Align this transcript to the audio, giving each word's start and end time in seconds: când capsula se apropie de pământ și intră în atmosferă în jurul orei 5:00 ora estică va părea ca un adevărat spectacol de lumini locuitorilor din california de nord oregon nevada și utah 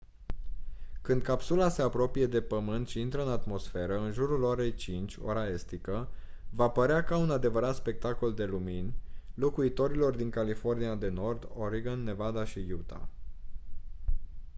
când 1.01 1.21
capsula 1.21 1.69
se 1.69 1.81
apropie 1.81 2.25
de 2.27 2.41
pământ 2.41 2.87
și 2.87 2.99
intră 2.99 3.23
în 3.25 3.29
atmosferă 3.31 3.97
în 3.99 4.11
jurul 4.11 4.43
orei 4.43 4.73
5:00 4.73 5.17
ora 5.23 5.47
estică 5.47 6.09
va 6.49 6.69
părea 6.69 7.03
ca 7.03 7.17
un 7.17 7.31
adevărat 7.31 7.75
spectacol 7.75 8.33
de 8.33 8.45
lumini 8.45 8.95
locuitorilor 9.33 10.15
din 10.15 10.29
california 10.29 10.95
de 10.95 11.09
nord 11.09 11.49
oregon 11.55 12.03
nevada 12.03 12.45
și 12.45 12.59
utah 12.71 13.01